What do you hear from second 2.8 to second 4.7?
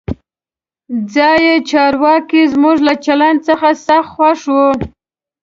له چلند څخه سخت خوښ وو.